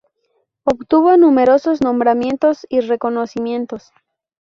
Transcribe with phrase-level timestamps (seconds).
[0.63, 3.91] Obtuvo numerosos nombramientos y reconocimientos.